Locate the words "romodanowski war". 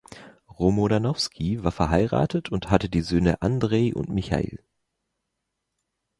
0.57-1.71